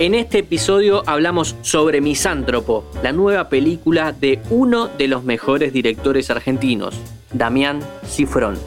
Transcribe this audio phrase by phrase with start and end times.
[0.00, 6.30] En este episodio hablamos sobre Misántropo, la nueva película de uno de los mejores directores
[6.30, 6.98] argentinos,
[7.34, 8.58] Damián Cifrón.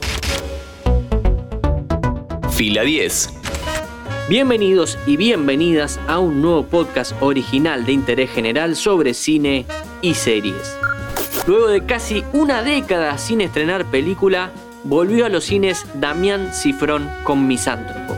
[2.52, 3.34] Fila 10.
[4.30, 9.65] Bienvenidos y bienvenidas a un nuevo podcast original de interés general sobre cine
[10.04, 10.78] y series.
[11.47, 14.52] Luego de casi una década sin estrenar película,
[14.84, 18.13] volvió a los cines Damián Cifrón con Misántropo.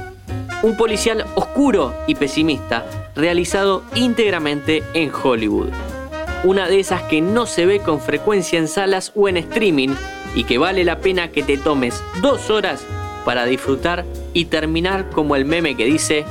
[0.64, 2.86] Un policial oscuro y pesimista,
[3.16, 5.70] realizado íntegramente en Hollywood.
[6.44, 9.90] Una de esas que no se ve con frecuencia en salas o en streaming
[10.36, 12.86] y que vale la pena que te tomes dos horas
[13.24, 16.26] para disfrutar y terminar como el meme que dice,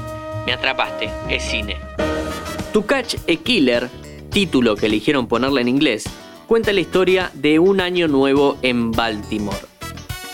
[0.46, 1.76] me atrapaste, es cine.
[2.72, 3.88] To Catch a Killer,
[4.30, 6.04] título que eligieron ponerle en inglés,
[6.46, 9.58] cuenta la historia de un año nuevo en Baltimore.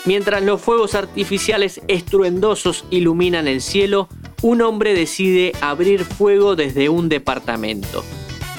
[0.05, 4.09] Mientras los fuegos artificiales estruendosos iluminan el cielo,
[4.41, 8.03] un hombre decide abrir fuego desde un departamento.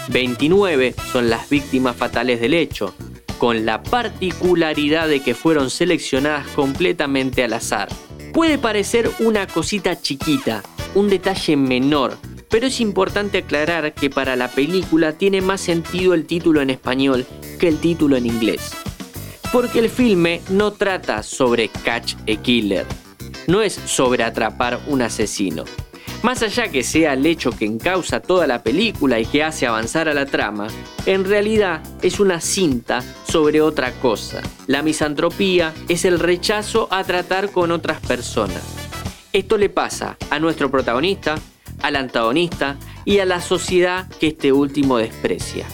[0.09, 2.95] 29 son las víctimas fatales del hecho,
[3.39, 7.89] con la particularidad de que fueron seleccionadas completamente al azar.
[8.33, 10.63] Puede parecer una cosita chiquita,
[10.95, 12.17] un detalle menor,
[12.49, 17.27] pero es importante aclarar que para la película tiene más sentido el título en español
[17.59, 18.73] que el título en inglés.
[19.53, 22.87] Porque el filme no trata sobre catch a killer,
[23.47, 25.65] no es sobre atrapar un asesino.
[26.23, 30.09] Más allá que sea el hecho que encausa toda la película y que hace avanzar
[30.09, 30.69] a la trama,
[31.05, 34.41] en realidad es una cinta sobre otra cosa.
[34.69, 38.63] La misantropía es el rechazo a tratar con otras personas.
[39.33, 41.35] Esto le pasa a nuestro protagonista,
[41.83, 45.67] al antagonista y a la sociedad que este último desprecia.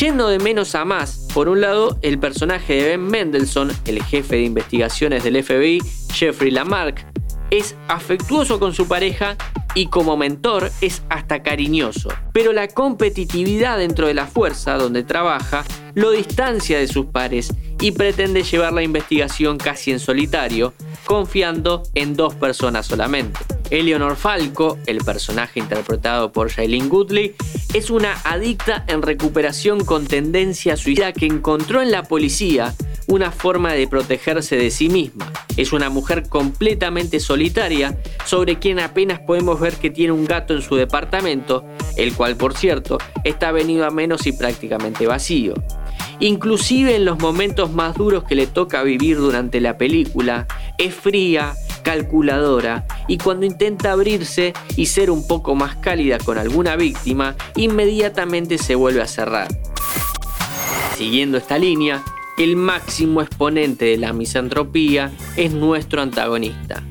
[0.00, 4.36] Yendo de menos a más, por un lado, el personaje de Ben Mendelssohn, el jefe
[4.36, 5.80] de investigaciones del FBI,
[6.12, 7.06] Jeffrey Lamarck,
[7.50, 9.36] es afectuoso con su pareja
[9.76, 12.08] y como mentor es hasta cariñoso.
[12.32, 15.64] Pero la competitividad dentro de la fuerza donde trabaja
[15.94, 20.74] lo distancia de sus pares y pretende llevar la investigación casi en solitario,
[21.06, 23.38] confiando en dos personas solamente.
[23.70, 27.36] Eleanor Falco, el personaje interpretado por Shailene Goodley,
[27.74, 32.72] es una adicta en recuperación con tendencia suicida que encontró en la policía
[33.08, 35.30] una forma de protegerse de sí misma.
[35.56, 40.62] Es una mujer completamente solitaria, sobre quien apenas podemos ver que tiene un gato en
[40.62, 41.64] su departamento,
[41.96, 45.54] el cual por cierto está venido a menos y prácticamente vacío.
[46.20, 50.46] Inclusive en los momentos más duros que le toca vivir durante la película,
[50.78, 56.74] es fría, calculadora y cuando intenta abrirse y ser un poco más cálida con alguna
[56.74, 59.46] víctima, inmediatamente se vuelve a cerrar.
[60.96, 62.02] Siguiendo esta línea,
[62.36, 66.82] el máximo exponente de la misantropía es nuestro antagonista.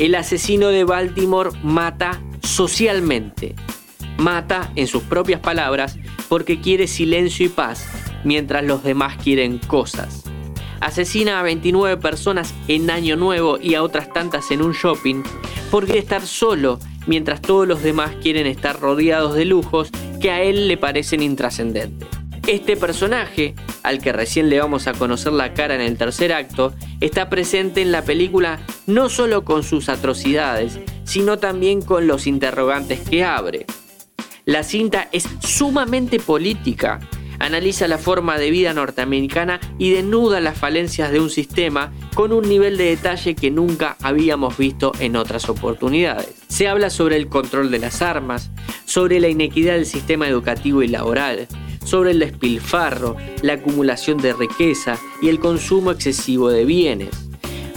[0.00, 3.54] El asesino de Baltimore mata socialmente.
[4.16, 7.86] Mata, en sus propias palabras, porque quiere silencio y paz,
[8.24, 10.29] mientras los demás quieren cosas
[10.80, 15.22] asesina a 29 personas en Año Nuevo y a otras tantas en un shopping
[15.70, 19.90] por estar solo mientras todos los demás quieren estar rodeados de lujos
[20.20, 22.08] que a él le parecen intrascendentes.
[22.46, 26.74] Este personaje, al que recién le vamos a conocer la cara en el tercer acto,
[27.00, 33.00] está presente en la película no solo con sus atrocidades, sino también con los interrogantes
[33.00, 33.66] que abre.
[34.46, 36.98] La cinta es sumamente política
[37.40, 42.48] analiza la forma de vida norteamericana y denuda las falencias de un sistema con un
[42.48, 46.34] nivel de detalle que nunca habíamos visto en otras oportunidades.
[46.46, 48.50] Se habla sobre el control de las armas,
[48.84, 51.48] sobre la inequidad del sistema educativo y laboral,
[51.84, 57.29] sobre el despilfarro, la acumulación de riqueza y el consumo excesivo de bienes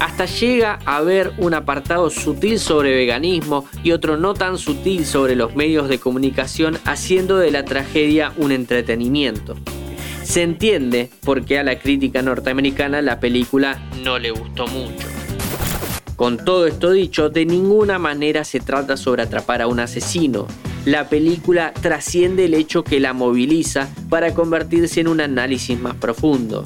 [0.03, 5.38] hasta llega a haber un apartado sutil sobre veganismo y otro no tan sutil sobre
[5.38, 9.56] los medios de comunicación, haciendo de la tragedia un entretenimiento.
[10.22, 15.08] Se entiende por qué a la crítica norteamericana la película no le gustó mucho.
[16.18, 20.48] Con todo esto dicho, de ninguna manera se trata sobre atrapar a un asesino.
[20.83, 26.66] La película trasciende el hecho que la moviliza para convertirse en un análisis más profundo.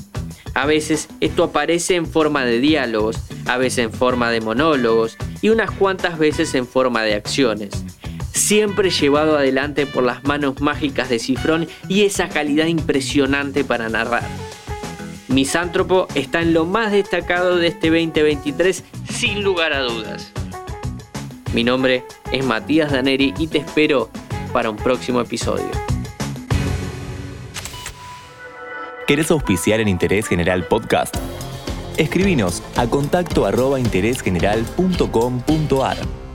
[0.57, 5.49] A veces esto aparece en forma de diálogos, a veces en forma de monólogos y
[5.49, 7.69] unas cuantas veces en forma de acciones.
[8.33, 14.23] Siempre llevado adelante por las manos mágicas de Cifrón y esa calidad impresionante para narrar.
[15.27, 18.83] Misántropo está en lo más destacado de este 2023
[19.13, 20.31] sin lugar a dudas.
[21.53, 24.09] Mi nombre es Matías Daneri y te espero
[24.51, 25.69] para un próximo episodio.
[29.07, 31.15] ¿Querés auspiciar en Interés General Podcast?
[31.95, 36.26] Escribinos a contacto arroba interésgeneral.com.ar.